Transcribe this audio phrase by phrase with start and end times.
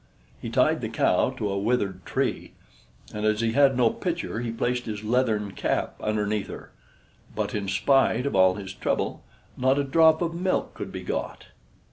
[0.41, 2.53] He tied the cow to a withered tree,
[3.13, 6.71] and as he had no pitcher he placed his leathern cap underneath her;
[7.35, 9.23] but in spite of all his trouble
[9.55, 11.49] not a drop of milk could be got.